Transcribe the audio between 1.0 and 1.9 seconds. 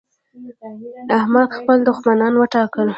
احمد خپل